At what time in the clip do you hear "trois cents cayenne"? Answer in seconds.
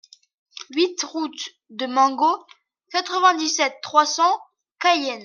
3.83-5.19